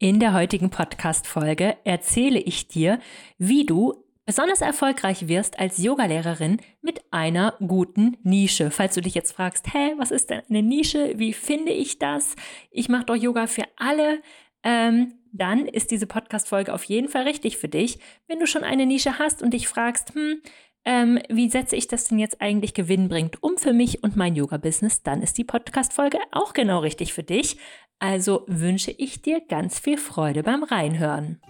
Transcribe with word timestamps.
In 0.00 0.18
der 0.18 0.34
heutigen 0.34 0.70
Podcast-Folge 0.70 1.76
erzähle 1.84 2.40
ich 2.40 2.66
dir, 2.66 2.98
wie 3.38 3.64
du 3.64 4.04
besonders 4.26 4.60
erfolgreich 4.60 5.28
wirst 5.28 5.60
als 5.60 5.78
Yogalehrerin 5.78 6.60
mit 6.82 7.00
einer 7.12 7.54
guten 7.64 8.16
Nische. 8.24 8.72
Falls 8.72 8.94
du 8.94 9.00
dich 9.02 9.14
jetzt 9.14 9.32
fragst, 9.32 9.72
hä, 9.72 9.92
was 9.96 10.10
ist 10.10 10.30
denn 10.30 10.42
eine 10.50 10.62
Nische? 10.64 11.12
Wie 11.16 11.32
finde 11.32 11.70
ich 11.70 12.00
das? 12.00 12.34
Ich 12.72 12.88
mache 12.88 13.04
doch 13.04 13.14
Yoga 13.14 13.46
für 13.46 13.64
alle. 13.76 14.20
Ähm, 14.64 15.14
dann 15.32 15.66
ist 15.66 15.92
diese 15.92 16.08
Podcast-Folge 16.08 16.74
auf 16.74 16.82
jeden 16.84 17.08
Fall 17.08 17.22
richtig 17.22 17.56
für 17.56 17.68
dich. 17.68 18.00
Wenn 18.26 18.40
du 18.40 18.48
schon 18.48 18.64
eine 18.64 18.86
Nische 18.86 19.20
hast 19.20 19.42
und 19.42 19.54
dich 19.54 19.68
fragst, 19.68 20.12
hm, 20.14 20.42
ähm, 20.84 21.18
wie 21.30 21.48
setze 21.48 21.76
ich 21.76 21.88
das 21.88 22.04
denn 22.04 22.18
jetzt 22.18 22.40
eigentlich 22.42 22.74
gewinnbringend 22.74 23.42
um 23.42 23.56
für 23.56 23.72
mich 23.72 24.02
und 24.02 24.16
mein 24.16 24.34
Yoga-Business, 24.34 25.02
dann 25.02 25.22
ist 25.22 25.38
die 25.38 25.44
Podcast-Folge 25.44 26.18
auch 26.30 26.52
genau 26.52 26.80
richtig 26.80 27.14
für 27.14 27.22
dich. 27.22 27.56
Also 27.98 28.44
wünsche 28.46 28.90
ich 28.90 29.22
dir 29.22 29.40
ganz 29.40 29.78
viel 29.78 29.96
Freude 29.98 30.42
beim 30.42 30.62
Reinhören. 30.62 31.40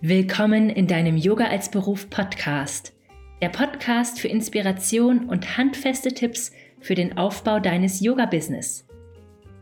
Willkommen 0.00 0.70
in 0.70 0.86
deinem 0.86 1.16
Yoga 1.16 1.44
als 1.48 1.70
Beruf 1.70 2.08
Podcast. 2.08 2.94
Der 3.42 3.50
Podcast 3.50 4.18
für 4.18 4.28
Inspiration 4.28 5.28
und 5.28 5.58
handfeste 5.58 6.12
Tipps 6.12 6.52
für 6.80 6.94
den 6.94 7.18
Aufbau 7.18 7.60
deines 7.60 8.00
Yoga-Business. 8.00 8.86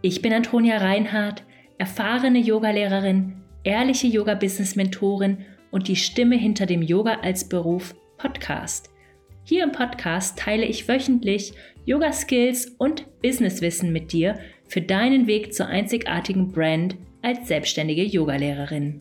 Ich 0.01 0.23
bin 0.23 0.33
Antonia 0.33 0.79
Reinhardt, 0.79 1.43
erfahrene 1.77 2.39
Yogalehrerin, 2.39 3.43
ehrliche 3.65 4.06
Yoga-Business-Mentorin 4.06 5.45
und 5.73 5.89
die 5.89 5.97
Stimme 5.97 6.37
hinter 6.37 6.67
dem 6.67 6.83
Yoga 6.83 7.19
als 7.23 7.48
Beruf 7.48 7.95
Podcast. 8.17 8.91
Hier 9.48 9.65
im 9.65 9.73
Podcast 9.73 10.38
teile 10.38 10.66
ich 10.66 10.88
wöchentlich 10.88 11.55
Yoga-Skills 11.87 12.66
und 12.77 13.06
Businesswissen 13.23 13.95
mit 13.95 14.12
dir 14.12 14.39
für 14.69 14.83
deinen 14.83 15.27
Weg 15.27 15.55
zur 15.55 15.69
einzigartigen 15.69 16.52
Brand 16.52 16.98
als 17.23 17.48
selbstständige 17.48 18.03
Yogalehrerin. 18.03 19.00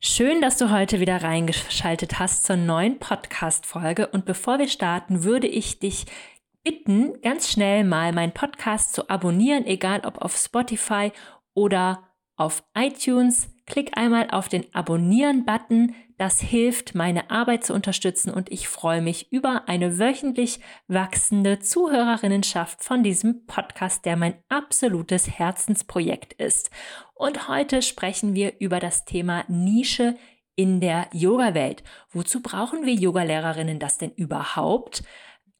Schön, 0.00 0.40
dass 0.40 0.56
du 0.56 0.70
heute 0.70 1.00
wieder 1.00 1.22
reingeschaltet 1.22 2.18
hast 2.18 2.44
zur 2.44 2.56
neuen 2.56 2.98
Podcast-Folge. 2.98 4.06
Und 4.06 4.24
bevor 4.24 4.58
wir 4.58 4.68
starten, 4.68 5.22
würde 5.22 5.48
ich 5.48 5.80
dich 5.80 6.06
bitten, 6.64 7.20
ganz 7.20 7.50
schnell 7.50 7.84
mal 7.84 8.14
meinen 8.14 8.32
Podcast 8.32 8.94
zu 8.94 9.10
abonnieren, 9.10 9.66
egal 9.66 10.00
ob 10.06 10.22
auf 10.22 10.34
Spotify 10.34 11.12
oder 11.52 12.04
auf 12.36 12.64
iTunes. 12.74 13.50
Klick 13.66 13.98
einmal 13.98 14.30
auf 14.30 14.48
den 14.48 14.64
Abonnieren-Button. 14.72 15.94
Das 16.18 16.40
hilft, 16.40 16.94
meine 16.94 17.30
Arbeit 17.30 17.64
zu 17.64 17.74
unterstützen 17.74 18.32
und 18.32 18.50
ich 18.50 18.68
freue 18.68 19.02
mich 19.02 19.32
über 19.32 19.68
eine 19.68 19.98
wöchentlich 19.98 20.60
wachsende 20.88 21.58
Zuhörerinnenschaft 21.58 22.82
von 22.82 23.02
diesem 23.02 23.44
Podcast, 23.46 24.06
der 24.06 24.16
mein 24.16 24.34
absolutes 24.48 25.28
Herzensprojekt 25.28 26.32
ist. 26.34 26.70
Und 27.14 27.48
heute 27.48 27.82
sprechen 27.82 28.34
wir 28.34 28.54
über 28.60 28.80
das 28.80 29.04
Thema 29.04 29.44
Nische 29.48 30.16
in 30.54 30.80
der 30.80 31.08
Yoga-Welt. 31.12 31.82
Wozu 32.10 32.40
brauchen 32.40 32.86
wir 32.86 32.94
Yogalehrerinnen 32.94 33.78
das 33.78 33.98
denn 33.98 34.12
überhaupt? 34.12 35.02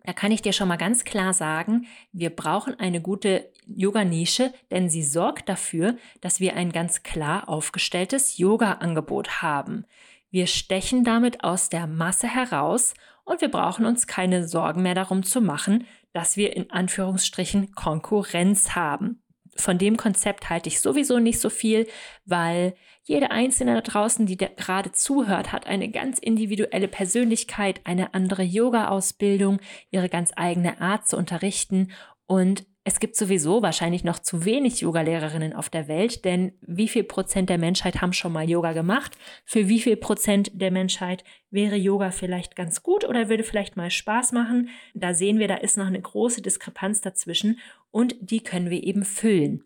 Da 0.06 0.12
kann 0.12 0.30
ich 0.30 0.40
dir 0.40 0.52
schon 0.52 0.68
mal 0.68 0.76
ganz 0.76 1.02
klar 1.02 1.34
sagen, 1.34 1.86
wir 2.12 2.30
brauchen 2.30 2.78
eine 2.78 3.00
gute 3.00 3.50
Yoga-Nische, 3.66 4.54
denn 4.70 4.88
sie 4.88 5.02
sorgt 5.02 5.48
dafür, 5.48 5.96
dass 6.20 6.38
wir 6.38 6.54
ein 6.54 6.70
ganz 6.70 7.02
klar 7.02 7.48
aufgestelltes 7.48 8.38
Yoga-Angebot 8.38 9.42
haben. 9.42 9.84
Wir 10.30 10.46
stechen 10.46 11.02
damit 11.02 11.42
aus 11.42 11.70
der 11.70 11.88
Masse 11.88 12.28
heraus 12.28 12.94
und 13.24 13.40
wir 13.40 13.50
brauchen 13.50 13.84
uns 13.84 14.06
keine 14.06 14.46
Sorgen 14.46 14.82
mehr 14.82 14.94
darum 14.94 15.24
zu 15.24 15.40
machen, 15.40 15.88
dass 16.12 16.36
wir 16.36 16.54
in 16.54 16.70
Anführungsstrichen 16.70 17.72
Konkurrenz 17.72 18.76
haben. 18.76 19.24
Von 19.56 19.76
dem 19.76 19.96
Konzept 19.96 20.48
halte 20.50 20.68
ich 20.68 20.80
sowieso 20.80 21.18
nicht 21.18 21.40
so 21.40 21.50
viel, 21.50 21.88
weil 22.24 22.76
jede 23.06 23.30
Einzelne 23.30 23.74
da 23.74 23.80
draußen, 23.80 24.26
die 24.26 24.36
gerade 24.36 24.92
zuhört, 24.92 25.52
hat 25.52 25.66
eine 25.66 25.90
ganz 25.90 26.18
individuelle 26.18 26.88
Persönlichkeit, 26.88 27.80
eine 27.84 28.14
andere 28.14 28.42
Yoga-Ausbildung, 28.42 29.60
ihre 29.90 30.08
ganz 30.08 30.32
eigene 30.34 30.80
Art 30.80 31.06
zu 31.06 31.16
unterrichten 31.16 31.92
und 32.26 32.66
es 32.88 33.00
gibt 33.00 33.16
sowieso 33.16 33.62
wahrscheinlich 33.62 34.04
noch 34.04 34.20
zu 34.20 34.44
wenig 34.44 34.80
Yogalehrerinnen 34.80 35.52
auf 35.54 35.68
der 35.68 35.88
Welt, 35.88 36.24
denn 36.24 36.52
wie 36.60 36.86
viel 36.86 37.02
Prozent 37.02 37.50
der 37.50 37.58
Menschheit 37.58 38.00
haben 38.00 38.12
schon 38.12 38.32
mal 38.32 38.48
Yoga 38.48 38.74
gemacht? 38.74 39.18
Für 39.44 39.68
wie 39.68 39.80
viel 39.80 39.96
Prozent 39.96 40.52
der 40.54 40.70
Menschheit 40.70 41.24
wäre 41.50 41.74
Yoga 41.74 42.12
vielleicht 42.12 42.54
ganz 42.54 42.84
gut 42.84 43.04
oder 43.04 43.28
würde 43.28 43.42
vielleicht 43.42 43.76
mal 43.76 43.90
Spaß 43.90 44.30
machen? 44.30 44.68
Da 44.94 45.14
sehen 45.14 45.40
wir, 45.40 45.48
da 45.48 45.56
ist 45.56 45.76
noch 45.76 45.86
eine 45.86 46.00
große 46.00 46.42
Diskrepanz 46.42 47.00
dazwischen 47.00 47.58
und 47.90 48.14
die 48.20 48.40
können 48.40 48.70
wir 48.70 48.84
eben 48.84 49.04
füllen. 49.04 49.64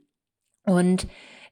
Und 0.65 1.07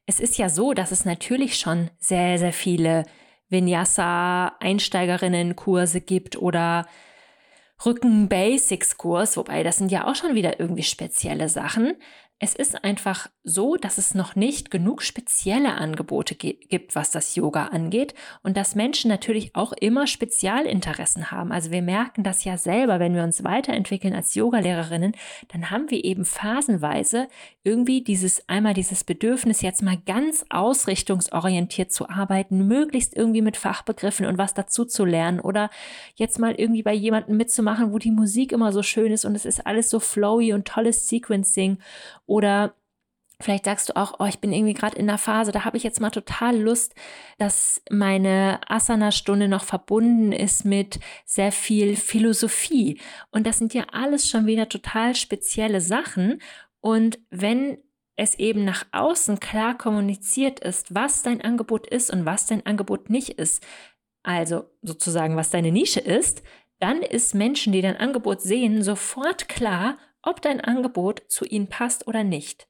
es 0.09 0.19
ist 0.21 0.39
ja 0.39 0.49
so, 0.49 0.73
dass 0.73 0.91
es 0.91 1.05
natürlich 1.05 1.59
schon 1.59 1.91
sehr, 1.99 2.39
sehr 2.39 2.55
viele 2.55 3.05
Vinyasa-Einsteigerinnen-Kurse 3.51 6.01
gibt 6.01 6.39
oder 6.39 6.87
Rücken-Basics-Kurs, 7.85 9.37
wobei 9.37 9.63
das 9.63 9.77
sind 9.77 9.93
ja 9.93 10.07
auch 10.07 10.15
schon 10.15 10.35
wieder 10.35 10.59
irgendwie 10.59 10.83
spezielle 10.83 11.51
Sachen. 11.51 11.95
Es 12.41 12.55
ist 12.55 12.85
einfach 12.85 13.29
so, 13.43 13.75
dass 13.75 13.99
es 13.99 14.15
noch 14.15 14.37
nicht 14.37 14.71
genug 14.71 15.03
spezielle 15.03 15.75
Angebote 15.75 16.37
gibt, 16.37 16.95
was 16.95 17.11
das 17.11 17.35
Yoga 17.35 17.67
angeht 17.67 18.15
und 18.45 18.57
dass 18.57 18.77
Menschen 18.77 19.09
natürlich 19.09 19.57
auch 19.57 19.73
immer 19.73 20.07
Spezialinteressen 20.07 21.33
haben. 21.33 21.51
Also 21.51 21.73
wir 21.73 21.83
merken 21.83 22.23
das 22.23 22.45
ja 22.45 22.57
selber, 22.57 23.01
wenn 23.01 23.17
wir 23.17 23.25
uns 23.25 23.43
weiterentwickeln 23.43 24.15
als 24.15 24.37
Yogalehrerinnen, 24.37 25.17
dann 25.49 25.71
haben 25.71 25.91
wir 25.91 26.05
eben 26.05 26.25
phasenweise 26.25 27.27
irgendwie 27.65 28.05
dieses 28.05 28.49
einmal 28.49 28.75
dieses 28.75 29.03
Bedürfnis 29.03 29.61
jetzt 29.61 29.83
mal 29.83 29.99
ganz 30.07 30.45
ausrichtungsorientiert 30.49 31.91
zu 31.91 32.09
arbeiten, 32.09 32.69
möglichst 32.69 33.17
irgendwie 33.17 33.43
mit 33.43 33.57
Fachbegriffen 33.57 34.27
und 34.27 34.39
was 34.39 34.55
dazu 34.55 34.85
zu 34.85 35.05
lernen 35.05 35.41
oder 35.41 35.71
jetzt 36.15 36.39
mal 36.39 36.55
irgendwie 36.55 36.85
bei 36.85 36.95
jemandem 36.95 37.37
mitzumachen, 37.37 37.93
wo 37.93 37.99
die 37.99 38.13
Musik 38.13 38.53
immer 38.53 38.73
so 38.73 38.85
schön 38.85 39.11
ist 39.11 39.25
und 39.25 39.35
es 39.35 39.45
ist 39.45 39.67
alles 39.67 39.91
so 39.91 39.99
flowy 39.99 40.53
und 40.53 40.69
tolles 40.69 41.09
Sequencing 41.09 41.79
oder 42.29 42.75
Vielleicht 43.41 43.67
sagst 43.67 43.89
du 43.89 43.97
auch, 43.97 44.15
oh, 44.19 44.25
ich 44.25 44.41
bin 44.41 44.53
irgendwie 44.53 44.75
gerade 44.75 44.99
in 44.99 45.07
der 45.07 45.17
Phase, 45.17 45.53
da 45.53 45.65
habe 45.65 45.77
ich 45.77 45.85
jetzt 45.85 46.01
mal 46.01 46.11
total 46.11 46.59
Lust, 46.59 46.97
dass 47.39 47.81
meine 47.89 48.59
Asana-Stunde 48.67 49.47
noch 49.47 49.63
verbunden 49.63 50.33
ist 50.33 50.65
mit 50.65 50.99
sehr 51.25 51.53
viel 51.53 51.95
Philosophie. 51.95 53.01
Und 53.31 53.47
das 53.47 53.59
sind 53.59 53.75
ja 53.75 53.87
alles 53.93 54.29
schon 54.29 54.47
wieder 54.47 54.69
total 54.69 55.15
spezielle 55.15 55.81
Sachen. 55.81 56.43
Und 56.81 57.21
wenn 57.31 57.79
es 58.17 58.35
eben 58.35 58.65
nach 58.65 58.85
außen 58.91 59.39
klar 59.39 59.79
kommuniziert 59.79 60.59
ist, 60.59 60.93
was 60.93 61.23
dein 61.23 61.41
Angebot 61.41 61.87
ist 61.87 62.11
und 62.11 62.27
was 62.27 62.47
dein 62.47 62.67
Angebot 62.67 63.09
nicht 63.09 63.31
ist, 63.39 63.65
also 64.25 64.65
sozusagen, 64.83 65.37
was 65.37 65.51
deine 65.51 65.71
Nische 65.71 66.01
ist, 66.01 66.43
dann 66.81 67.03
ist 67.03 67.37
Menschen, 67.37 67.73
die 67.73 67.83
dein 67.83 67.97
Angebot 67.97 68.41
sehen, 68.41 68.83
sofort 68.83 69.49
klar, 69.49 69.97
ob 70.23 70.43
dein 70.43 70.61
Angebot 70.61 71.23
zu 71.29 71.45
ihnen 71.45 71.69
passt 71.69 72.07
oder 72.07 72.25
nicht. 72.25 72.69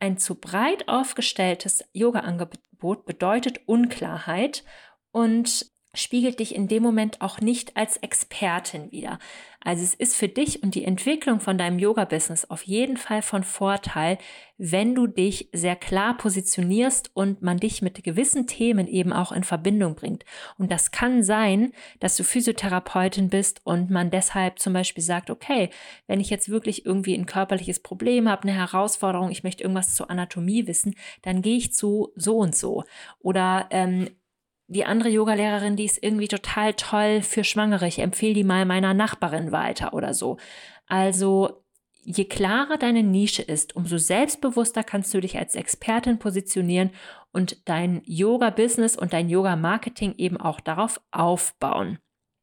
Ein 0.00 0.18
zu 0.18 0.36
breit 0.36 0.88
aufgestelltes 0.88 1.84
Yoga-Angebot 1.92 3.04
bedeutet 3.04 3.66
Unklarheit 3.66 4.64
und 5.10 5.66
spiegelt 5.98 6.40
dich 6.40 6.54
in 6.54 6.68
dem 6.68 6.82
Moment 6.82 7.20
auch 7.20 7.40
nicht 7.40 7.76
als 7.76 7.96
Expertin 7.96 8.90
wieder. 8.92 9.18
Also 9.60 9.82
es 9.82 9.94
ist 9.94 10.16
für 10.16 10.28
dich 10.28 10.62
und 10.62 10.76
die 10.76 10.84
Entwicklung 10.84 11.40
von 11.40 11.58
deinem 11.58 11.80
Yoga-Business 11.80 12.48
auf 12.48 12.62
jeden 12.62 12.96
Fall 12.96 13.22
von 13.22 13.42
Vorteil, 13.42 14.16
wenn 14.56 14.94
du 14.94 15.08
dich 15.08 15.48
sehr 15.52 15.74
klar 15.74 16.16
positionierst 16.16 17.10
und 17.14 17.42
man 17.42 17.58
dich 17.58 17.82
mit 17.82 18.02
gewissen 18.04 18.46
Themen 18.46 18.86
eben 18.86 19.12
auch 19.12 19.32
in 19.32 19.42
Verbindung 19.42 19.96
bringt. 19.96 20.24
Und 20.58 20.70
das 20.70 20.92
kann 20.92 21.24
sein, 21.24 21.72
dass 21.98 22.16
du 22.16 22.22
Physiotherapeutin 22.22 23.30
bist 23.30 23.60
und 23.64 23.90
man 23.90 24.10
deshalb 24.10 24.60
zum 24.60 24.72
Beispiel 24.72 25.02
sagt, 25.02 25.28
okay, 25.28 25.70
wenn 26.06 26.20
ich 26.20 26.30
jetzt 26.30 26.48
wirklich 26.48 26.86
irgendwie 26.86 27.14
ein 27.14 27.26
körperliches 27.26 27.80
Problem 27.80 28.28
habe, 28.28 28.42
eine 28.42 28.54
Herausforderung, 28.54 29.30
ich 29.30 29.42
möchte 29.42 29.64
irgendwas 29.64 29.94
zur 29.94 30.08
Anatomie 30.08 30.68
wissen, 30.68 30.94
dann 31.22 31.42
gehe 31.42 31.56
ich 31.56 31.74
zu 31.74 32.12
so 32.14 32.38
und 32.38 32.56
so. 32.56 32.84
Oder 33.20 33.66
ähm, 33.70 34.08
die 34.68 34.84
andere 34.84 35.08
Yogalehrerin, 35.08 35.76
die 35.76 35.86
ist 35.86 36.02
irgendwie 36.02 36.28
total 36.28 36.74
toll 36.74 37.22
für 37.22 37.42
Schwangere. 37.42 37.88
Ich 37.88 37.98
empfehle 37.98 38.34
die 38.34 38.44
mal 38.44 38.66
meiner 38.66 38.94
Nachbarin 38.94 39.50
weiter 39.50 39.94
oder 39.94 40.12
so. 40.12 40.36
Also 40.86 41.64
je 42.04 42.26
klarer 42.26 42.76
deine 42.76 43.02
Nische 43.02 43.42
ist, 43.42 43.76
umso 43.76 43.96
selbstbewusster 43.98 44.84
kannst 44.84 45.12
du 45.14 45.20
dich 45.20 45.38
als 45.38 45.54
Expertin 45.54 46.18
positionieren 46.18 46.90
und 47.32 47.68
dein 47.68 48.02
Yoga-Business 48.04 48.96
und 48.96 49.12
dein 49.12 49.30
Yoga-Marketing 49.30 50.14
eben 50.18 50.36
auch 50.36 50.60
darauf 50.60 51.00
aufbauen. 51.10 51.98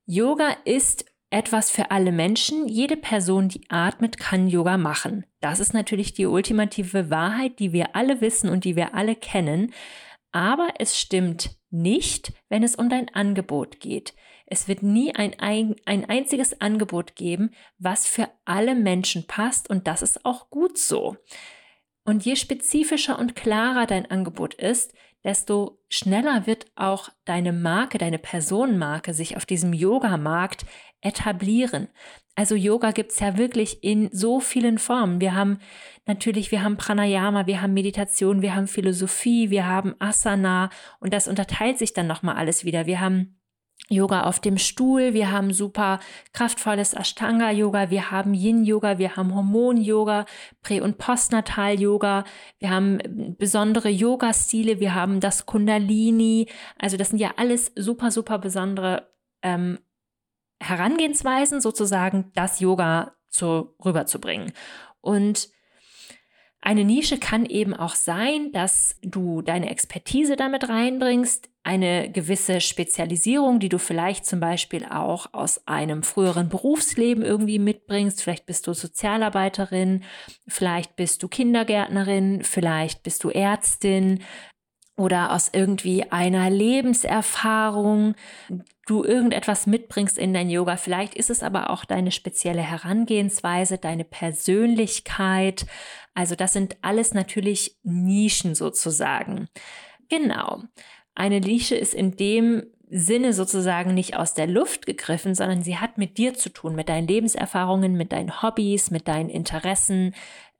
Yoga 0.08 0.50
ist 0.66 1.06
etwas 1.30 1.70
für 1.70 1.92
alle 1.92 2.12
Menschen. 2.12 2.68
Jede 2.68 2.98
Person, 2.98 3.50
die 3.50 3.62
atmet, 3.70 4.18
kann 4.18 4.48
Yoga 4.48 4.78
machen. 4.78 5.26
Das 5.42 5.60
ist 5.60 5.74
natürlich 5.74 6.14
die 6.14 6.28
ultimative 6.28 7.10
Wahrheit, 7.10 7.60
die 7.60 7.72
wir 7.74 7.96
alle 7.96 8.22
wissen 8.22 8.50
und 8.50 8.64
die 8.64 8.76
wir 8.76 8.96
alle 8.96 9.16
kennen. 9.16 9.74
Aber 10.32 10.68
es 10.80 11.00
stimmt 11.00 11.58
nicht, 11.76 12.34
wenn 12.50 12.64
es 12.64 12.76
um 12.76 12.90
dein 12.90 13.14
Angebot 13.14 13.80
geht. 13.80 14.14
Es 14.48 14.68
wird 14.68 14.84
nie 14.84 15.14
ein, 15.16 15.40
ein, 15.40 15.76
ein 15.86 16.06
einziges 16.06 16.62
Angebot 16.62 17.16
geben, 17.16 17.52
was 17.78 18.08
für 18.08 18.30
alle 18.46 18.76
Menschen 18.76 19.28
passt 19.28 19.70
und 19.70 19.88
das 19.88 20.02
ist 20.02 20.26
auch 20.26 20.50
gut 20.50 20.78
so. 20.78 21.18
Und 22.04 22.24
je 22.24 22.36
spezifischer 22.36 23.18
und 23.18 23.36
klarer 23.36 23.88
dein 23.88 24.10
Angebot 24.10 24.54
ist, 24.54 24.94
desto 25.26 25.82
schneller 25.90 26.48
wird 26.48 26.68
auch 26.76 27.10
deine 27.26 27.52
Marke, 27.52 27.98
deine 27.98 28.20
Personenmarke 28.20 29.14
sich 29.14 29.36
auf 29.36 29.46
diesem 29.46 29.74
Yoga-Markt 29.74 30.66
etablieren. 31.02 31.90
Also 32.36 32.56
Yoga 32.56 32.92
gibt's 32.92 33.20
ja 33.20 33.38
wirklich 33.38 33.84
in 33.84 34.10
so 34.12 34.40
vielen 34.40 34.78
Formen. 34.78 35.20
Wir 35.20 35.34
haben 35.36 35.60
natürlich, 36.06 36.52
wir 36.52 36.64
haben 36.64 36.78
Pranayama, 36.78 37.48
wir 37.48 37.62
haben 37.62 37.74
Meditation, 37.74 38.42
wir 38.42 38.56
haben 38.56 38.68
Philosophie, 38.68 39.50
wir 39.50 39.66
haben 39.66 39.96
Asana 40.00 40.70
und 41.00 41.12
das 41.14 41.28
unterteilt 41.28 41.80
sich 41.80 41.94
dann 41.94 42.08
nochmal 42.08 42.36
alles 42.36 42.64
wieder. 42.64 42.86
Wir 42.86 43.00
haben 43.00 43.40
Yoga 43.90 44.24
auf 44.24 44.40
dem 44.40 44.58
Stuhl, 44.58 45.14
wir 45.14 45.32
haben 45.32 45.54
super 45.54 46.00
kraftvolles 46.34 46.94
Ashtanga-Yoga, 46.94 47.92
wir 47.92 48.10
haben 48.10 48.34
Yin-Yoga, 48.34 48.98
wir 48.98 49.16
haben 49.16 49.36
Hormon-Yoga, 49.36 50.26
Prä- 50.64 50.82
und 50.82 50.98
Postnatal-Yoga, 50.98 52.24
wir 52.60 52.70
haben 52.70 53.36
besondere 53.38 53.90
Yoga-Stile, 53.90 54.80
wir 54.80 54.96
haben 54.96 55.20
das 55.20 55.46
Kundalini. 55.46 56.50
Also 56.80 56.98
das 56.98 57.10
sind 57.10 57.20
ja 57.20 57.34
alles 57.38 57.72
super, 57.76 58.10
super 58.10 58.40
besondere 58.40 59.12
ähm, 59.44 59.78
Herangehensweisen, 60.60 61.62
sozusagen 61.62 62.32
das 62.34 62.60
Yoga 62.60 63.16
zu, 63.30 63.76
rüberzubringen. 63.84 64.52
Und 65.02 65.50
eine 66.66 66.84
Nische 66.84 67.20
kann 67.20 67.46
eben 67.46 67.76
auch 67.76 67.94
sein, 67.94 68.52
dass 68.52 68.98
du 69.04 69.44
deine 69.44 69.70
Expertise 69.70 70.36
damit 70.36 70.68
reinbringst, 70.68 71.48
eine 71.62 72.12
gewisse 72.12 72.60
Spezialisierung, 72.60 73.60
die 73.60 73.70
du 73.70 73.78
vielleicht 73.78 74.26
zum 74.26 74.40
Beispiel 74.40 74.84
auch 74.86 75.28
aus 75.32 75.68
einem 75.68 76.02
früheren 76.02 76.50
Berufsleben 76.50 77.24
irgendwie 77.24 77.60
mitbringst. 77.60 78.22
Vielleicht 78.22 78.48
bist 78.48 78.66
du 78.66 78.74
Sozialarbeiterin, 78.74 80.04
vielleicht 80.48 80.96
bist 80.96 81.22
du 81.22 81.28
Kindergärtnerin, 81.28 82.44
vielleicht 82.44 83.04
bist 83.04 83.24
du 83.24 83.30
Ärztin, 83.30 84.24
oder 84.98 85.34
aus 85.34 85.50
irgendwie 85.54 86.12
einer 86.12 86.50
Lebenserfahrung 86.50 88.16
du 88.86 89.04
irgendetwas 89.04 89.66
mitbringst 89.66 90.18
in 90.18 90.34
dein 90.34 90.50
Yoga. 90.50 90.78
Vielleicht 90.78 91.16
ist 91.16 91.30
es 91.30 91.44
aber 91.44 91.70
auch 91.70 91.86
deine 91.86 92.12
spezielle 92.12 92.62
Herangehensweise, 92.62 93.78
deine 93.78 94.06
Persönlichkeit. 94.06 95.66
Also 96.14 96.36
das 96.36 96.54
sind 96.54 96.78
alles 96.82 97.14
natürlich 97.14 97.78
Nischen 97.84 98.56
sozusagen. 98.56 99.50
Genau. 100.10 100.62
Eine 101.16 101.40
Nische 101.40 101.76
ist 101.76 101.94
in 101.94 102.16
dem 102.16 102.64
Sinne 102.90 103.34
sozusagen 103.34 103.96
nicht 103.96 104.16
aus 104.16 104.36
der 104.36 104.46
Luft 104.46 104.86
gegriffen, 104.86 105.34
sondern 105.34 105.64
sie 105.64 105.78
hat 105.78 105.98
mit 105.98 106.20
dir 106.20 106.36
zu 106.36 106.50
tun, 106.50 106.76
mit 106.76 106.88
deinen 106.88 107.08
Lebenserfahrungen, 107.08 107.94
mit 107.94 108.12
deinen 108.12 108.44
Hobbys, 108.44 108.92
mit 108.92 109.08
deinen 109.08 109.30
Interessen. 109.30 110.14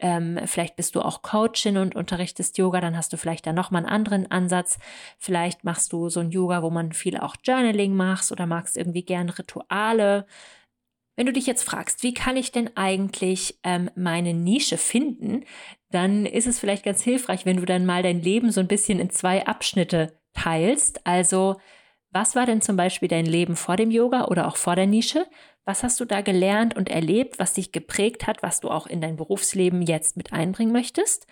Ähm, 0.06 0.38
vielleicht 0.46 0.76
bist 0.76 0.94
du 0.94 1.02
auch 1.02 1.24
Coachin 1.24 1.78
und 1.78 1.96
unterrichtest 1.96 2.60
Yoga, 2.60 2.80
dann 2.80 2.96
hast 2.96 3.12
du 3.12 3.18
vielleicht 3.18 3.48
da 3.48 3.54
nochmal 3.54 3.82
einen 3.82 3.92
anderen 3.92 4.30
Ansatz. 4.30 4.78
Vielleicht 5.18 5.64
machst 5.64 5.92
du 5.94 6.10
so 6.10 6.20
ein 6.20 6.30
Yoga, 6.30 6.62
wo 6.62 6.70
man 6.70 6.92
viel 6.92 7.18
auch 7.18 7.36
Journaling 7.44 7.96
machst 7.96 8.32
oder 8.32 8.46
magst 8.46 8.78
irgendwie 8.78 9.04
gern 9.04 9.30
Rituale. 9.30 10.28
Wenn 11.16 11.26
du 11.26 11.34
dich 11.34 11.48
jetzt 11.48 11.64
fragst, 11.64 12.04
wie 12.04 12.14
kann 12.14 12.38
ich 12.38 12.52
denn 12.52 12.70
eigentlich 12.78 13.58
ähm, 13.64 13.90
meine 13.96 14.36
Nische 14.36 14.78
finden, 14.78 15.44
dann 15.90 16.28
ist 16.28 16.46
es 16.46 16.60
vielleicht 16.60 16.86
ganz 16.86 17.02
hilfreich, 17.02 17.48
wenn 17.48 17.58
du 17.58 17.66
dann 17.66 17.88
mal 17.88 18.04
dein 18.04 18.22
Leben 18.22 18.52
so 18.52 18.60
ein 18.60 18.68
bisschen 18.68 19.00
in 19.00 19.10
zwei 19.10 19.48
Abschnitte 19.48 20.20
teilst. 20.34 21.08
Also 21.08 21.56
was 22.12 22.36
war 22.36 22.46
denn 22.46 22.62
zum 22.62 22.78
Beispiel 22.78 23.08
dein 23.10 23.26
Leben 23.26 23.56
vor 23.56 23.76
dem 23.76 23.90
Yoga 23.90 24.26
oder 24.26 24.48
auch 24.48 24.58
vor 24.58 24.76
der 24.76 24.86
Nische? 24.86 25.26
Was 25.66 25.84
hast 25.84 26.00
du 26.00 26.06
da 26.06 26.22
gelernt 26.22 26.76
und 26.76 26.90
erlebt, 26.90 27.40
was 27.40 27.54
dich 27.54 27.72
geprägt 27.72 28.28
hat, 28.28 28.44
was 28.44 28.60
du 28.60 28.70
auch 28.70 28.86
in 28.86 29.02
dein 29.02 29.18
Berufsleben 29.18 29.82
jetzt 29.82 30.16
mit 30.16 30.32
einbringen 30.32 30.72
möchtest? 30.72 31.26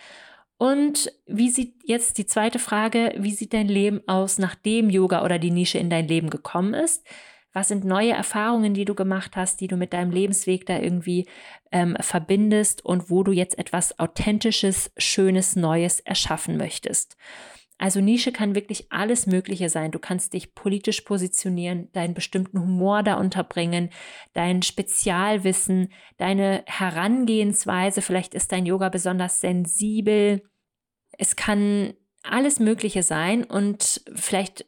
Und 0.57 1.11
wie 1.27 1.49
sieht 1.49 1.75
jetzt 1.83 2.17
die 2.17 2.25
zweite 2.25 2.57
Frage, 2.57 3.13
wie 3.17 3.31
sieht 3.31 3.53
dein 3.53 3.67
Leben 3.67 4.01
aus, 4.07 4.37
nachdem 4.37 4.89
Yoga 4.89 5.23
oder 5.23 5.37
die 5.37 5.51
Nische 5.51 5.77
in 5.77 5.89
dein 5.89 6.07
Leben 6.07 6.29
gekommen 6.29 6.73
ist? 6.73 7.05
Was 7.53 7.67
sind 7.67 7.85
neue 7.85 8.13
Erfahrungen, 8.13 8.73
die 8.73 8.85
du 8.85 8.95
gemacht 8.95 9.35
hast, 9.35 9.61
die 9.61 9.67
du 9.67 9.77
mit 9.77 9.93
deinem 9.93 10.09
Lebensweg 10.09 10.65
da 10.65 10.79
irgendwie 10.79 11.27
ähm, 11.71 11.95
verbindest 11.99 12.83
und 12.83 13.11
wo 13.11 13.23
du 13.23 13.31
jetzt 13.31 13.59
etwas 13.59 13.99
Authentisches, 13.99 14.91
Schönes, 14.97 15.55
Neues 15.55 15.99
erschaffen 15.99 16.57
möchtest? 16.57 17.15
Also 17.77 18.01
Nische 18.01 18.31
kann 18.31 18.55
wirklich 18.55 18.91
alles 18.91 19.27
Mögliche 19.27 19.69
sein. 19.69 19.91
Du 19.91 19.99
kannst 19.99 20.33
dich 20.33 20.55
politisch 20.55 21.01
positionieren, 21.01 21.91
deinen 21.91 22.13
bestimmten 22.13 22.59
Humor 22.59 23.03
da 23.03 23.15
unterbringen, 23.15 23.89
dein 24.33 24.61
Spezialwissen, 24.61 25.91
deine 26.17 26.63
Herangehensweise. 26.67 28.01
Vielleicht 28.01 28.35
ist 28.35 28.51
dein 28.51 28.65
Yoga 28.65 28.89
besonders 28.89 29.41
sensibel. 29.41 30.43
Es 31.17 31.35
kann 31.35 31.93
alles 32.23 32.59
Mögliche 32.59 33.03
sein 33.03 33.43
und 33.43 34.01
vielleicht 34.15 34.65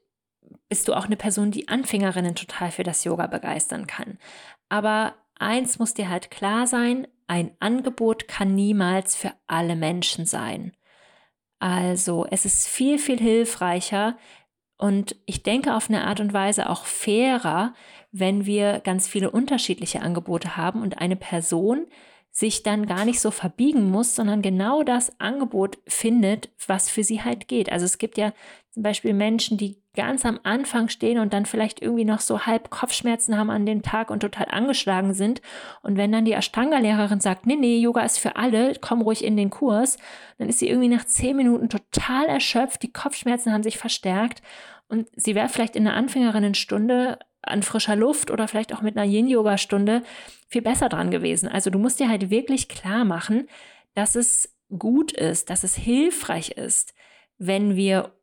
bist 0.67 0.87
du 0.87 0.93
auch 0.93 1.05
eine 1.05 1.15
Person, 1.15 1.51
die 1.51 1.67
Anfängerinnen 1.67 2.35
total 2.35 2.71
für 2.71 2.83
das 2.83 3.03
Yoga 3.03 3.27
begeistern 3.27 3.87
kann. 3.87 4.17
Aber 4.67 5.15
eins 5.37 5.79
muss 5.79 5.93
dir 5.93 6.09
halt 6.09 6.31
klar 6.31 6.67
sein, 6.67 7.07
ein 7.27 7.51
Angebot 7.59 8.27
kann 8.27 8.55
niemals 8.55 9.15
für 9.15 9.33
alle 9.47 9.75
Menschen 9.75 10.25
sein. 10.25 10.73
Also 11.59 12.25
es 12.29 12.45
ist 12.45 12.67
viel, 12.67 12.99
viel 12.99 13.19
hilfreicher 13.19 14.17
und 14.77 15.15
ich 15.25 15.43
denke 15.43 15.75
auf 15.75 15.89
eine 15.89 16.05
Art 16.05 16.19
und 16.19 16.33
Weise 16.33 16.69
auch 16.69 16.85
fairer, 16.85 17.73
wenn 18.11 18.45
wir 18.45 18.81
ganz 18.81 19.07
viele 19.07 19.31
unterschiedliche 19.31 20.01
Angebote 20.01 20.57
haben 20.57 20.81
und 20.81 20.97
eine 20.99 21.15
Person 21.15 21.87
sich 22.35 22.63
dann 22.63 22.85
gar 22.85 23.05
nicht 23.05 23.21
so 23.21 23.31
verbiegen 23.31 23.89
muss, 23.89 24.13
sondern 24.13 24.41
genau 24.41 24.83
das 24.83 25.21
Angebot 25.21 25.77
findet, 25.87 26.49
was 26.67 26.89
für 26.89 27.01
sie 27.01 27.23
halt 27.23 27.47
geht. 27.47 27.71
Also 27.71 27.85
es 27.85 27.97
gibt 27.97 28.17
ja 28.17 28.33
zum 28.71 28.83
Beispiel 28.83 29.13
Menschen, 29.13 29.57
die 29.57 29.77
ganz 29.95 30.25
am 30.25 30.41
Anfang 30.43 30.89
stehen 30.89 31.19
und 31.19 31.31
dann 31.31 31.45
vielleicht 31.45 31.81
irgendwie 31.81 32.03
noch 32.03 32.19
so 32.19 32.41
halb 32.41 32.69
Kopfschmerzen 32.69 33.37
haben 33.37 33.49
an 33.49 33.65
dem 33.65 33.83
Tag 33.83 34.11
und 34.11 34.19
total 34.19 34.47
angeschlagen 34.49 35.13
sind. 35.13 35.41
Und 35.81 35.95
wenn 35.95 36.11
dann 36.11 36.25
die 36.25 36.33
Ashtanga-Lehrerin 36.33 37.21
sagt, 37.21 37.45
nee, 37.45 37.55
nee, 37.55 37.77
Yoga 37.77 38.01
ist 38.01 38.17
für 38.17 38.35
alle, 38.35 38.73
komm 38.81 39.01
ruhig 39.01 39.23
in 39.23 39.38
den 39.38 39.49
Kurs, 39.49 39.97
dann 40.38 40.49
ist 40.49 40.59
sie 40.59 40.67
irgendwie 40.67 40.89
nach 40.89 41.05
zehn 41.05 41.38
Minuten 41.38 41.69
total 41.69 42.25
erschöpft, 42.25 42.83
die 42.83 42.91
Kopfschmerzen 42.91 43.53
haben 43.53 43.63
sich 43.63 43.77
verstärkt 43.77 44.41
und 44.87 45.07
sie 45.15 45.35
wäre 45.35 45.49
vielleicht 45.49 45.75
in 45.75 45.87
einer 45.87 45.97
Anfängerinnenstunde 45.97 47.19
an 47.41 47.63
frischer 47.63 47.95
Luft 47.95 48.31
oder 48.31 48.47
vielleicht 48.47 48.73
auch 48.73 48.81
mit 48.81 48.97
einer 48.97 49.05
Yin-Yoga-Stunde 49.05 50.03
viel 50.47 50.61
besser 50.61 50.89
dran 50.89 51.11
gewesen. 51.11 51.48
Also 51.48 51.69
du 51.69 51.79
musst 51.79 52.00
dir 52.00 52.10
halt 52.10 52.29
wirklich 52.29 52.67
klar 52.67 53.05
machen, 53.05 53.48
dass 53.93 54.15
es 54.15 54.55
gut 54.77 55.12
ist, 55.12 55.50
dass 55.50 55.63
es 55.63 55.75
hilfreich 55.75 56.51
ist, 56.51 56.93
wenn 57.38 57.75
wir 57.75 58.13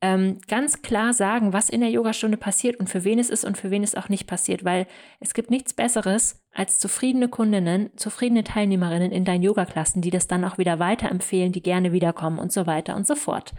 ähm, 0.00 0.40
ganz 0.48 0.82
klar 0.82 1.14
sagen, 1.14 1.52
was 1.52 1.68
in 1.68 1.80
der 1.80 1.90
Yogastunde 1.90 2.36
passiert 2.36 2.76
und 2.80 2.90
für 2.90 3.04
wen 3.04 3.20
es 3.20 3.30
ist 3.30 3.44
und 3.44 3.56
für 3.56 3.70
wen 3.70 3.84
es 3.84 3.94
auch 3.94 4.08
nicht 4.08 4.26
passiert, 4.26 4.64
weil 4.64 4.86
es 5.20 5.32
gibt 5.32 5.48
nichts 5.50 5.72
Besseres 5.72 6.42
als 6.52 6.80
zufriedene 6.80 7.28
Kundinnen, 7.28 7.90
zufriedene 7.96 8.42
Teilnehmerinnen 8.42 9.12
in 9.12 9.24
deinen 9.24 9.44
Yoga-Klassen, 9.44 10.02
die 10.02 10.10
das 10.10 10.26
dann 10.26 10.44
auch 10.44 10.58
wieder 10.58 10.80
weiterempfehlen, 10.80 11.52
die 11.52 11.62
gerne 11.62 11.92
wiederkommen 11.92 12.40
und 12.40 12.52
so 12.52 12.66
weiter 12.66 12.96
und 12.96 13.06
so 13.06 13.14
fort. 13.14 13.54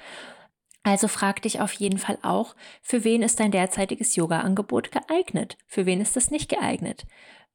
Also 0.84 1.08
frag 1.08 1.42
dich 1.42 1.62
auf 1.62 1.72
jeden 1.74 1.98
Fall 1.98 2.20
auch, 2.22 2.56
für 2.82 3.06
wen 3.06 3.22
ist 3.22 3.40
dein 3.40 3.52
derzeitiges 3.52 4.16
Yoga-Angebot 4.16 4.92
geeignet? 4.92 5.58
Für 5.66 5.86
wen 5.86 6.02
ist 6.02 6.18
es 6.18 6.30
nicht 6.30 6.50
geeignet? 6.50 7.06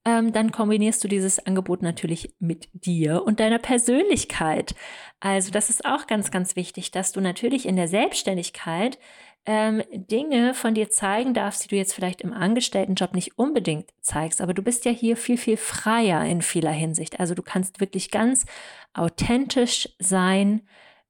Ähm, 0.04 0.32
dann 0.32 0.52
kombinierst 0.52 1.04
du 1.04 1.08
dieses 1.08 1.44
Angebot 1.44 1.82
natürlich 1.82 2.34
mit 2.38 2.68
dir 2.72 3.24
und 3.24 3.40
deiner 3.40 3.58
Persönlichkeit. 3.58 4.74
Also 5.20 5.50
das 5.50 5.68
ist 5.68 5.84
auch 5.84 6.06
ganz, 6.06 6.30
ganz 6.30 6.56
wichtig, 6.56 6.90
dass 6.90 7.12
du 7.12 7.20
natürlich 7.20 7.66
in 7.66 7.76
der 7.76 7.88
Selbstständigkeit 7.88 8.98
ähm, 9.44 9.82
Dinge 9.92 10.54
von 10.54 10.74
dir 10.74 10.88
zeigen 10.88 11.34
darfst, 11.34 11.64
die 11.64 11.68
du 11.68 11.76
jetzt 11.76 11.94
vielleicht 11.94 12.22
im 12.22 12.32
Angestelltenjob 12.32 13.14
nicht 13.14 13.38
unbedingt 13.38 13.90
zeigst. 14.00 14.40
Aber 14.40 14.54
du 14.54 14.62
bist 14.62 14.86
ja 14.86 14.92
hier 14.92 15.16
viel, 15.16 15.36
viel 15.36 15.56
freier 15.58 16.24
in 16.24 16.40
vieler 16.40 16.72
Hinsicht. 16.72 17.20
Also 17.20 17.34
du 17.34 17.42
kannst 17.42 17.80
wirklich 17.80 18.10
ganz 18.10 18.46
authentisch 18.94 19.88
sein, 19.98 20.62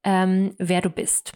ähm, 0.02 0.54
wer 0.58 0.80
du 0.80 0.90
bist. 0.90 1.32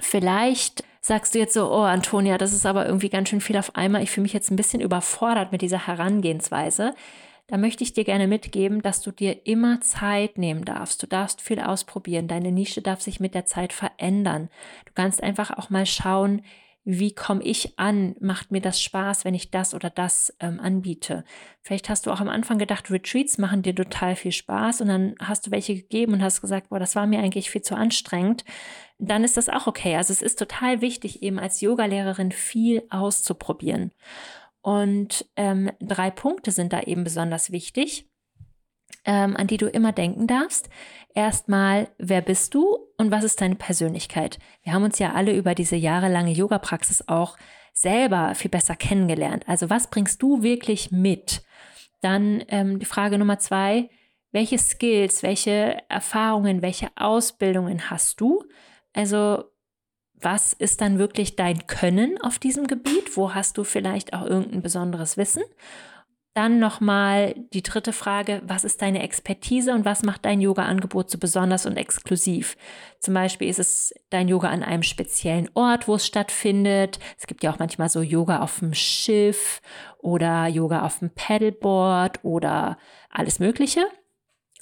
Vielleicht 0.00 0.84
sagst 1.00 1.34
du 1.34 1.38
jetzt 1.38 1.54
so, 1.54 1.72
oh 1.72 1.82
Antonia, 1.82 2.38
das 2.38 2.52
ist 2.52 2.66
aber 2.66 2.86
irgendwie 2.86 3.08
ganz 3.08 3.28
schön 3.28 3.40
viel 3.40 3.56
auf 3.56 3.74
einmal. 3.76 4.02
Ich 4.02 4.10
fühle 4.10 4.22
mich 4.22 4.32
jetzt 4.32 4.50
ein 4.50 4.56
bisschen 4.56 4.80
überfordert 4.80 5.52
mit 5.52 5.62
dieser 5.62 5.86
Herangehensweise. 5.86 6.94
Da 7.48 7.56
möchte 7.56 7.82
ich 7.82 7.94
dir 7.94 8.04
gerne 8.04 8.28
mitgeben, 8.28 8.82
dass 8.82 9.00
du 9.00 9.10
dir 9.10 9.46
immer 9.46 9.80
Zeit 9.80 10.36
nehmen 10.36 10.66
darfst. 10.66 11.02
Du 11.02 11.06
darfst 11.06 11.40
viel 11.40 11.60
ausprobieren. 11.60 12.28
Deine 12.28 12.52
Nische 12.52 12.82
darf 12.82 13.00
sich 13.00 13.20
mit 13.20 13.34
der 13.34 13.46
Zeit 13.46 13.72
verändern. 13.72 14.50
Du 14.84 14.92
kannst 14.94 15.22
einfach 15.22 15.56
auch 15.56 15.70
mal 15.70 15.86
schauen, 15.86 16.42
wie 16.90 17.14
komme 17.14 17.42
ich 17.42 17.78
an? 17.78 18.16
Macht 18.18 18.50
mir 18.50 18.62
das 18.62 18.80
Spaß, 18.80 19.26
wenn 19.26 19.34
ich 19.34 19.50
das 19.50 19.74
oder 19.74 19.90
das 19.90 20.34
ähm, 20.40 20.58
anbiete? 20.58 21.22
Vielleicht 21.60 21.90
hast 21.90 22.06
du 22.06 22.10
auch 22.10 22.20
am 22.20 22.30
Anfang 22.30 22.56
gedacht, 22.56 22.90
Retreats 22.90 23.36
machen 23.36 23.60
dir 23.60 23.74
total 23.74 24.16
viel 24.16 24.32
Spaß 24.32 24.80
und 24.80 24.88
dann 24.88 25.14
hast 25.20 25.46
du 25.46 25.50
welche 25.50 25.74
gegeben 25.74 26.14
und 26.14 26.22
hast 26.22 26.40
gesagt, 26.40 26.70
boah, 26.70 26.78
das 26.78 26.96
war 26.96 27.06
mir 27.06 27.18
eigentlich 27.18 27.50
viel 27.50 27.60
zu 27.60 27.74
anstrengend. 27.74 28.42
Dann 28.96 29.22
ist 29.22 29.36
das 29.36 29.50
auch 29.50 29.66
okay. 29.66 29.96
Also 29.96 30.14
es 30.14 30.22
ist 30.22 30.38
total 30.38 30.80
wichtig, 30.80 31.22
eben 31.22 31.38
als 31.38 31.60
Yogalehrerin 31.60 32.32
viel 32.32 32.82
auszuprobieren. 32.88 33.92
Und 34.62 35.26
ähm, 35.36 35.70
drei 35.80 36.10
Punkte 36.10 36.52
sind 36.52 36.72
da 36.72 36.80
eben 36.80 37.04
besonders 37.04 37.52
wichtig, 37.52 38.08
ähm, 39.04 39.36
an 39.36 39.46
die 39.46 39.58
du 39.58 39.66
immer 39.66 39.92
denken 39.92 40.26
darfst. 40.26 40.70
Erstmal, 41.18 41.88
wer 41.98 42.20
bist 42.20 42.54
du 42.54 42.78
und 42.96 43.10
was 43.10 43.24
ist 43.24 43.40
deine 43.40 43.56
Persönlichkeit? 43.56 44.38
Wir 44.62 44.72
haben 44.72 44.84
uns 44.84 45.00
ja 45.00 45.14
alle 45.14 45.34
über 45.34 45.56
diese 45.56 45.74
jahrelange 45.74 46.30
Yoga-Praxis 46.30 47.08
auch 47.08 47.36
selber 47.72 48.36
viel 48.36 48.52
besser 48.52 48.76
kennengelernt. 48.76 49.42
Also 49.48 49.68
was 49.68 49.90
bringst 49.90 50.22
du 50.22 50.44
wirklich 50.44 50.92
mit? 50.92 51.42
Dann 52.02 52.44
ähm, 52.46 52.78
die 52.78 52.86
Frage 52.86 53.18
Nummer 53.18 53.40
zwei, 53.40 53.90
welche 54.30 54.58
Skills, 54.58 55.24
welche 55.24 55.78
Erfahrungen, 55.88 56.62
welche 56.62 56.86
Ausbildungen 56.94 57.90
hast 57.90 58.20
du? 58.20 58.44
Also 58.92 59.42
was 60.14 60.52
ist 60.52 60.80
dann 60.80 61.00
wirklich 61.00 61.34
dein 61.34 61.66
Können 61.66 62.20
auf 62.20 62.38
diesem 62.38 62.68
Gebiet? 62.68 63.16
Wo 63.16 63.34
hast 63.34 63.58
du 63.58 63.64
vielleicht 63.64 64.12
auch 64.12 64.24
irgendein 64.24 64.62
besonderes 64.62 65.16
Wissen? 65.16 65.42
Dann 66.38 66.60
nochmal 66.60 67.34
die 67.52 67.64
dritte 67.64 67.92
Frage, 67.92 68.42
was 68.46 68.62
ist 68.62 68.80
deine 68.80 69.02
Expertise 69.02 69.74
und 69.74 69.84
was 69.84 70.04
macht 70.04 70.24
dein 70.24 70.40
Yoga-Angebot 70.40 71.10
so 71.10 71.18
besonders 71.18 71.66
und 71.66 71.76
exklusiv? 71.76 72.56
Zum 73.00 73.12
Beispiel 73.12 73.48
ist 73.48 73.58
es 73.58 73.92
dein 74.10 74.28
Yoga 74.28 74.48
an 74.48 74.62
einem 74.62 74.84
speziellen 74.84 75.50
Ort, 75.54 75.88
wo 75.88 75.96
es 75.96 76.06
stattfindet. 76.06 77.00
Es 77.18 77.26
gibt 77.26 77.42
ja 77.42 77.52
auch 77.52 77.58
manchmal 77.58 77.88
so 77.88 78.02
Yoga 78.02 78.38
auf 78.38 78.60
dem 78.60 78.72
Schiff 78.72 79.60
oder 79.98 80.46
Yoga 80.46 80.86
auf 80.86 81.00
dem 81.00 81.10
Paddleboard 81.10 82.20
oder 82.22 82.78
alles 83.10 83.40
Mögliche. 83.40 83.84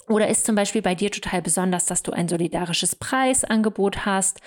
Oder 0.07 0.29
ist 0.29 0.47
zum 0.47 0.55
Beispiel 0.55 0.81
bei 0.81 0.95
dir 0.95 1.11
total 1.11 1.43
besonders, 1.43 1.85
dass 1.85 2.01
du 2.01 2.11
ein 2.11 2.27
solidarisches 2.27 2.95
Preisangebot 2.95 4.03
hast 4.03 4.41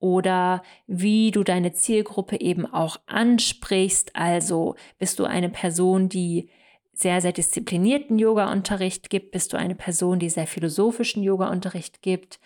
oder 0.00 0.62
wie 0.86 1.30
du 1.30 1.44
deine 1.44 1.72
Zielgruppe 1.72 2.38
eben 2.42 2.66
auch 2.66 2.98
ansprichst. 3.06 4.14
Also 4.14 4.74
bist 4.98 5.18
du 5.18 5.24
eine 5.24 5.48
Person, 5.48 6.10
die 6.10 6.50
sehr, 6.98 7.20
sehr 7.20 7.32
disziplinierten 7.32 8.18
Yoga-Unterricht 8.18 9.10
gibt? 9.10 9.32
Bist 9.32 9.52
du 9.52 9.56
eine 9.56 9.74
Person, 9.74 10.18
die 10.18 10.30
sehr 10.30 10.46
philosophischen 10.46 11.22
Yoga-Unterricht 11.22 12.02
gibt? 12.02 12.40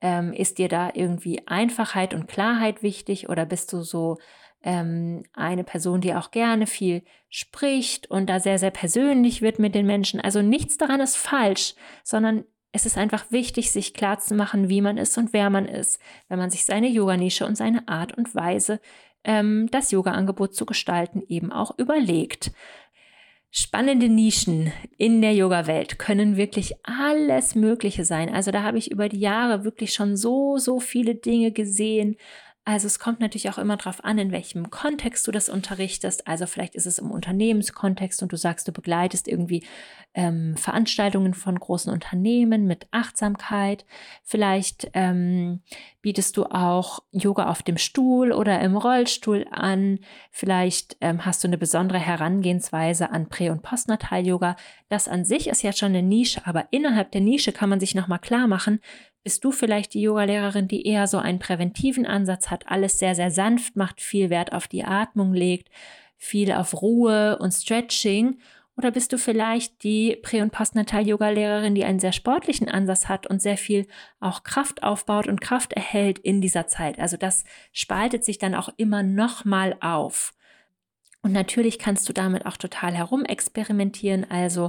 Ähm, 0.00 0.32
ist 0.32 0.58
dir 0.58 0.68
da 0.68 0.90
irgendwie 0.94 1.46
Einfachheit 1.46 2.14
und 2.14 2.26
Klarheit 2.26 2.82
wichtig 2.82 3.28
oder 3.28 3.44
bist 3.44 3.72
du 3.72 3.82
so 3.82 4.18
ähm, 4.62 5.22
eine 5.34 5.64
Person, 5.64 6.00
die 6.00 6.14
auch 6.14 6.30
gerne 6.30 6.66
viel 6.66 7.02
spricht 7.28 8.10
und 8.10 8.28
da 8.28 8.40
sehr, 8.40 8.58
sehr 8.58 8.70
persönlich 8.70 9.42
wird 9.42 9.58
mit 9.58 9.74
den 9.74 9.86
Menschen. 9.86 10.20
Also 10.20 10.42
nichts 10.42 10.76
daran 10.78 11.00
ist 11.00 11.16
falsch, 11.16 11.74
sondern 12.02 12.44
es 12.72 12.86
ist 12.86 12.96
einfach 12.96 13.30
wichtig, 13.30 13.72
sich 13.72 13.94
klarzumachen, 13.94 14.68
wie 14.68 14.80
man 14.80 14.96
ist 14.96 15.18
und 15.18 15.32
wer 15.32 15.50
man 15.50 15.66
ist, 15.66 16.00
wenn 16.28 16.38
man 16.38 16.50
sich 16.50 16.64
seine 16.64 16.88
Yoganische 16.88 17.46
und 17.46 17.56
seine 17.56 17.88
Art 17.88 18.16
und 18.16 18.34
Weise, 18.34 18.80
ähm, 19.24 19.68
das 19.70 19.90
Yoga-Angebot 19.90 20.54
zu 20.54 20.66
gestalten, 20.66 21.22
eben 21.28 21.52
auch 21.52 21.78
überlegt. 21.78 22.52
Spannende 23.52 24.08
Nischen 24.08 24.72
in 24.96 25.20
der 25.22 25.34
Yoga-Welt 25.34 25.98
können 25.98 26.36
wirklich 26.36 26.74
alles 26.84 27.56
Mögliche 27.56 28.04
sein. 28.04 28.32
Also 28.32 28.52
da 28.52 28.62
habe 28.62 28.78
ich 28.78 28.92
über 28.92 29.08
die 29.08 29.18
Jahre 29.18 29.64
wirklich 29.64 29.92
schon 29.92 30.16
so, 30.16 30.58
so 30.58 30.78
viele 30.78 31.16
Dinge 31.16 31.50
gesehen, 31.50 32.16
also 32.64 32.86
es 32.86 32.98
kommt 32.98 33.20
natürlich 33.20 33.48
auch 33.48 33.58
immer 33.58 33.78
darauf 33.78 34.04
an, 34.04 34.18
in 34.18 34.32
welchem 34.32 34.70
Kontext 34.70 35.26
du 35.26 35.32
das 35.32 35.48
unterrichtest. 35.48 36.28
Also 36.28 36.46
vielleicht 36.46 36.74
ist 36.74 36.86
es 36.86 36.98
im 36.98 37.10
Unternehmenskontext 37.10 38.22
und 38.22 38.32
du 38.32 38.36
sagst, 38.36 38.68
du 38.68 38.72
begleitest 38.72 39.28
irgendwie 39.28 39.64
ähm, 40.12 40.56
Veranstaltungen 40.56 41.32
von 41.32 41.58
großen 41.58 41.90
Unternehmen 41.92 42.66
mit 42.66 42.86
Achtsamkeit. 42.90 43.86
Vielleicht 44.22 44.90
ähm, 44.92 45.62
bietest 46.02 46.36
du 46.36 46.44
auch 46.44 47.00
Yoga 47.12 47.48
auf 47.48 47.62
dem 47.62 47.78
Stuhl 47.78 48.30
oder 48.32 48.60
im 48.60 48.76
Rollstuhl 48.76 49.46
an. 49.50 49.98
Vielleicht 50.30 50.96
ähm, 51.00 51.24
hast 51.24 51.42
du 51.42 51.48
eine 51.48 51.58
besondere 51.58 51.98
Herangehensweise 51.98 53.10
an 53.10 53.28
Prä- 53.28 53.50
und 53.50 53.62
Postnatal-Yoga. 53.62 54.56
Das 54.88 55.08
an 55.08 55.24
sich 55.24 55.48
ist 55.48 55.62
ja 55.62 55.72
schon 55.72 55.90
eine 55.90 56.02
Nische, 56.02 56.46
aber 56.46 56.68
innerhalb 56.72 57.10
der 57.12 57.22
Nische 57.22 57.52
kann 57.52 57.70
man 57.70 57.80
sich 57.80 57.94
nochmal 57.94 58.18
klar 58.18 58.48
machen, 58.48 58.80
bist 59.22 59.44
du 59.44 59.52
vielleicht 59.52 59.94
die 59.94 60.02
Yogalehrerin, 60.02 60.68
die 60.68 60.86
eher 60.86 61.06
so 61.06 61.18
einen 61.18 61.38
präventiven 61.38 62.06
Ansatz 62.06 62.50
hat, 62.50 62.68
alles 62.68 62.98
sehr, 62.98 63.14
sehr 63.14 63.30
sanft 63.30 63.76
macht, 63.76 64.00
viel 64.00 64.30
Wert 64.30 64.52
auf 64.52 64.66
die 64.66 64.84
Atmung 64.84 65.34
legt, 65.34 65.68
viel 66.16 66.52
auf 66.52 66.80
Ruhe 66.80 67.38
und 67.38 67.52
Stretching? 67.52 68.38
Oder 68.76 68.92
bist 68.92 69.12
du 69.12 69.18
vielleicht 69.18 69.82
die 69.82 70.16
Prä- 70.22 70.40
und 70.40 70.52
Postnatal-Yoga-Lehrerin, 70.52 71.74
die 71.74 71.84
einen 71.84 71.98
sehr 71.98 72.12
sportlichen 72.12 72.68
Ansatz 72.68 73.08
hat 73.08 73.26
und 73.26 73.42
sehr 73.42 73.58
viel 73.58 73.86
auch 74.20 74.42
Kraft 74.42 74.82
aufbaut 74.82 75.26
und 75.28 75.42
Kraft 75.42 75.74
erhält 75.74 76.18
in 76.18 76.40
dieser 76.40 76.66
Zeit? 76.66 76.98
Also 76.98 77.18
das 77.18 77.44
spaltet 77.72 78.24
sich 78.24 78.38
dann 78.38 78.54
auch 78.54 78.70
immer 78.78 79.02
nochmal 79.02 79.76
auf. 79.80 80.32
Und 81.22 81.32
natürlich 81.32 81.78
kannst 81.78 82.08
du 82.08 82.14
damit 82.14 82.46
auch 82.46 82.56
total 82.56 82.94
herumexperimentieren. 82.94 84.30
Also 84.30 84.68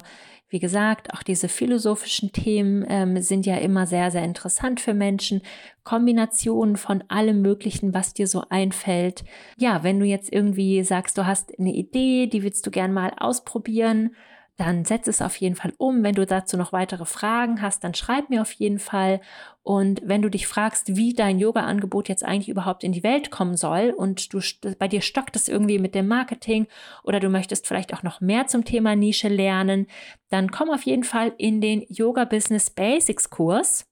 wie 0.51 0.59
gesagt, 0.59 1.13
auch 1.13 1.23
diese 1.23 1.47
philosophischen 1.47 2.33
Themen 2.33 2.85
ähm, 2.89 3.21
sind 3.21 3.45
ja 3.45 3.55
immer 3.55 3.87
sehr, 3.87 4.11
sehr 4.11 4.23
interessant 4.23 4.81
für 4.81 4.93
Menschen. 4.93 5.41
Kombinationen 5.85 6.75
von 6.75 7.05
allem 7.07 7.41
Möglichen, 7.41 7.93
was 7.93 8.13
dir 8.13 8.27
so 8.27 8.43
einfällt. 8.49 9.23
Ja, 9.57 9.83
wenn 9.83 9.97
du 9.97 10.05
jetzt 10.05 10.31
irgendwie 10.31 10.83
sagst, 10.83 11.17
du 11.17 11.25
hast 11.25 11.57
eine 11.57 11.73
Idee, 11.73 12.27
die 12.27 12.43
willst 12.43 12.67
du 12.67 12.71
gern 12.71 12.91
mal 12.91 13.13
ausprobieren, 13.17 14.13
dann 14.61 14.85
setz 14.85 15.07
es 15.07 15.23
auf 15.23 15.35
jeden 15.37 15.55
Fall 15.55 15.73
um. 15.79 16.03
Wenn 16.03 16.13
du 16.13 16.23
dazu 16.23 16.55
noch 16.55 16.71
weitere 16.71 17.05
Fragen 17.05 17.63
hast, 17.63 17.83
dann 17.83 17.95
schreib 17.95 18.29
mir 18.29 18.43
auf 18.43 18.51
jeden 18.51 18.77
Fall. 18.77 19.19
Und 19.63 20.01
wenn 20.05 20.21
du 20.21 20.29
dich 20.29 20.45
fragst, 20.45 20.95
wie 20.95 21.13
dein 21.13 21.39
Yoga-Angebot 21.39 22.09
jetzt 22.09 22.23
eigentlich 22.23 22.49
überhaupt 22.49 22.83
in 22.83 22.91
die 22.91 23.01
Welt 23.01 23.31
kommen 23.31 23.57
soll 23.57 23.89
und 23.89 24.33
du 24.33 24.39
bei 24.77 24.87
dir 24.87 25.01
stockt 25.01 25.35
es 25.35 25.47
irgendwie 25.47 25.79
mit 25.79 25.95
dem 25.95 26.07
Marketing 26.07 26.67
oder 27.03 27.19
du 27.19 27.29
möchtest 27.29 27.67
vielleicht 27.67 27.91
auch 27.93 28.03
noch 28.03 28.21
mehr 28.21 28.45
zum 28.45 28.63
Thema 28.63 28.95
Nische 28.95 29.29
lernen, 29.29 29.87
dann 30.29 30.51
komm 30.51 30.69
auf 30.69 30.83
jeden 30.83 31.03
Fall 31.03 31.33
in 31.37 31.59
den 31.59 31.83
Yoga 31.89 32.25
Business 32.25 32.69
Basics 32.69 33.31
Kurs. 33.31 33.90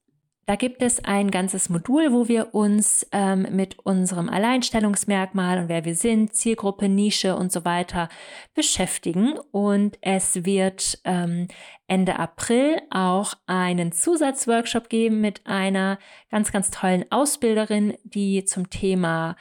Da 0.49 0.55
gibt 0.55 0.81
es 0.81 1.05
ein 1.05 1.29
ganzes 1.29 1.69
Modul, 1.69 2.11
wo 2.11 2.27
wir 2.27 2.55
uns 2.55 3.05
ähm, 3.11 3.45
mit 3.51 3.77
unserem 3.85 4.29
Alleinstellungsmerkmal 4.29 5.59
und 5.59 5.69
wer 5.69 5.85
wir 5.85 5.93
sind, 5.93 6.35
Zielgruppe, 6.35 6.89
Nische 6.89 7.35
und 7.35 7.51
so 7.51 7.65
weiter 7.65 8.09
beschäftigen. 8.55 9.37
Und 9.51 9.99
es 10.01 10.45
wird 10.45 11.01
ähm, 11.03 11.49
Ende 11.85 12.17
April 12.17 12.81
auch 12.89 13.35
einen 13.45 13.91
Zusatzworkshop 13.91 14.89
geben 14.89 15.21
mit 15.21 15.45
einer 15.45 15.99
ganz, 16.31 16.51
ganz 16.51 16.71
tollen 16.71 17.05
Ausbilderin, 17.11 17.95
die 18.03 18.43
zum 18.43 18.71
Thema 18.71 19.35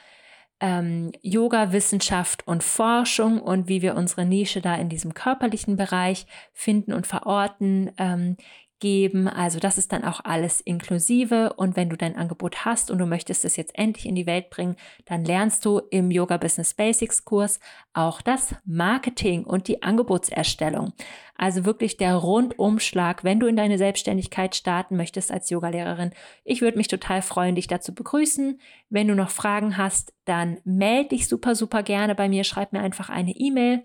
ähm, 0.60 1.12
Yoga, 1.22 1.72
Wissenschaft 1.72 2.46
und 2.46 2.62
Forschung 2.62 3.40
und 3.40 3.66
wie 3.66 3.80
wir 3.80 3.94
unsere 3.94 4.26
Nische 4.26 4.60
da 4.60 4.74
in 4.74 4.90
diesem 4.90 5.14
körperlichen 5.14 5.78
Bereich 5.78 6.26
finden 6.52 6.92
und 6.92 7.06
verorten, 7.06 7.92
ähm, 7.96 8.36
geben. 8.80 9.28
Also 9.28 9.58
das 9.58 9.78
ist 9.78 9.92
dann 9.92 10.04
auch 10.04 10.20
alles 10.24 10.60
inklusive. 10.60 11.52
Und 11.54 11.76
wenn 11.76 11.88
du 11.88 11.96
dein 11.96 12.16
Angebot 12.16 12.64
hast 12.64 12.90
und 12.90 12.98
du 12.98 13.06
möchtest 13.06 13.44
es 13.44 13.56
jetzt 13.56 13.78
endlich 13.78 14.06
in 14.06 14.14
die 14.14 14.26
Welt 14.26 14.50
bringen, 14.50 14.76
dann 15.04 15.24
lernst 15.24 15.64
du 15.64 15.80
im 15.90 16.10
Yoga 16.10 16.36
Business 16.36 16.74
Basics 16.74 17.24
Kurs 17.24 17.60
auch 17.92 18.20
das 18.20 18.54
Marketing 18.64 19.44
und 19.44 19.68
die 19.68 19.82
Angebotserstellung. 19.82 20.92
Also 21.34 21.64
wirklich 21.64 21.96
der 21.96 22.14
Rundumschlag, 22.16 23.24
wenn 23.24 23.40
du 23.40 23.46
in 23.46 23.56
deine 23.56 23.78
Selbstständigkeit 23.78 24.56
starten 24.56 24.96
möchtest 24.96 25.30
als 25.30 25.50
Yogalehrerin. 25.50 26.10
Ich 26.44 26.60
würde 26.60 26.78
mich 26.78 26.88
total 26.88 27.22
freuen, 27.22 27.54
dich 27.54 27.68
dazu 27.68 27.94
begrüßen. 27.94 28.60
Wenn 28.90 29.08
du 29.08 29.14
noch 29.14 29.30
Fragen 29.30 29.76
hast, 29.76 30.12
dann 30.24 30.58
melde 30.64 31.10
dich 31.10 31.28
super, 31.28 31.54
super 31.54 31.82
gerne 31.82 32.14
bei 32.14 32.28
mir. 32.28 32.44
Schreib 32.44 32.72
mir 32.72 32.80
einfach 32.80 33.08
eine 33.08 33.32
E-Mail. 33.32 33.84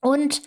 Und 0.00 0.42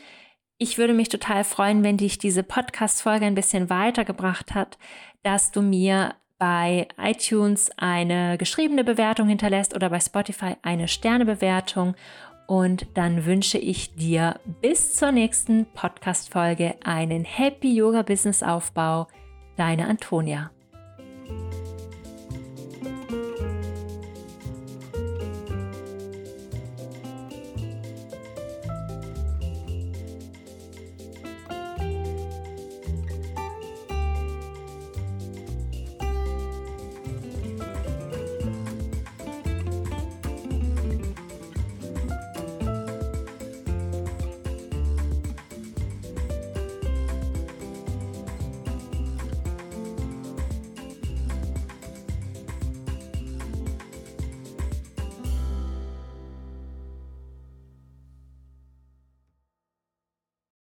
ich 0.61 0.77
würde 0.77 0.93
mich 0.93 1.09
total 1.09 1.43
freuen, 1.43 1.83
wenn 1.83 1.97
dich 1.97 2.19
diese 2.19 2.43
Podcast-Folge 2.43 3.25
ein 3.25 3.33
bisschen 3.33 3.71
weitergebracht 3.71 4.53
hat, 4.53 4.77
dass 5.23 5.51
du 5.51 5.63
mir 5.63 6.13
bei 6.37 6.87
iTunes 6.99 7.71
eine 7.77 8.37
geschriebene 8.37 8.83
Bewertung 8.83 9.27
hinterlässt 9.27 9.75
oder 9.75 9.89
bei 9.89 9.99
Spotify 9.99 10.57
eine 10.61 10.87
Sternebewertung. 10.87 11.95
Und 12.45 12.85
dann 12.93 13.25
wünsche 13.25 13.57
ich 13.57 13.95
dir 13.95 14.39
bis 14.61 14.93
zur 14.93 15.11
nächsten 15.11 15.65
Podcast-Folge 15.73 16.75
einen 16.83 17.25
Happy 17.25 17.73
Yoga 17.73 18.03
Business 18.03 18.43
Aufbau. 18.43 19.07
Deine 19.57 19.87
Antonia. 19.87 20.51